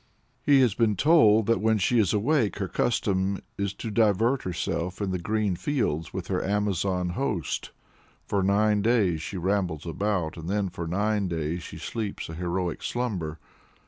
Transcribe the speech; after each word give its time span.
He 0.41 0.61
has 0.61 0.73
been 0.73 0.95
told 0.95 1.45
that 1.45 1.61
when 1.61 1.77
she 1.77 1.99
is 1.99 2.11
awake 2.11 2.55
her 2.57 2.67
custom 2.67 3.37
is 3.55 3.71
to 3.75 3.91
divert 3.91 4.41
herself 4.41 4.99
in 4.99 5.11
the 5.11 5.19
green 5.19 5.55
fields 5.55 6.11
with 6.11 6.25
her 6.25 6.43
Amazon 6.43 7.09
host 7.09 7.69
"for 8.25 8.41
nine 8.41 8.81
days 8.81 9.21
she 9.21 9.37
rambles 9.37 9.85
about, 9.85 10.37
and 10.37 10.49
then 10.49 10.69
for 10.69 10.87
nine 10.87 11.27
days 11.27 11.61
she 11.61 11.77
sleeps 11.77 12.29
a 12.29 12.33
heroic 12.33 12.81
slumber." 12.81 13.37